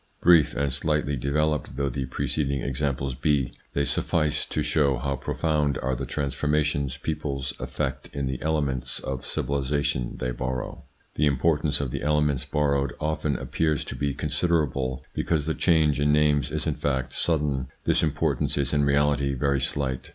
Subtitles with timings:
[0.19, 5.77] Brief and slightly developed though the preceding examples be, they suffice to show how profound
[5.83, 10.81] are the transformations peoples effect in the elements of civilisation they borrow.
[11.13, 16.11] The importance of the elements borrowed often appears to be considerable, because the change in
[16.11, 20.09] names is in fact sudden; this importance is in reality very slight.